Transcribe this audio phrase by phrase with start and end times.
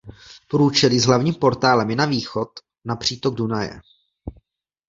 [0.47, 2.49] Průčelí s hlavním portálem je na východ
[2.85, 3.81] na přítok Dunaje.